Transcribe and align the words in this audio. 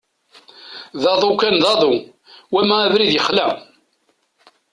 D 1.01 1.03
aḍu 1.11 1.31
kan 1.35 1.55
d 1.63 1.65
aḍu, 1.73 1.95
wama 2.53 2.75
abrid 2.85 3.11
yexla. 3.13 3.47